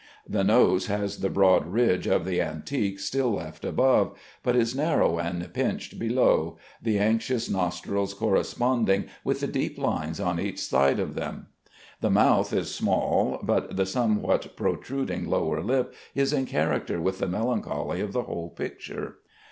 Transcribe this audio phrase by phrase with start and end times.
[0.27, 5.19] The nose has the broad ridge of the antique still left above, but is narrow
[5.19, 11.13] and pinched below, the anxious nostrils corresponding with the deep lines on each side of
[11.13, 11.49] them.
[11.99, 17.27] "The mouth is small, but the somewhat protruding lower lip is in character with the
[17.27, 19.17] melancholy of the whole picture.